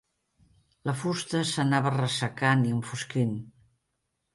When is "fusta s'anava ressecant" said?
1.01-2.67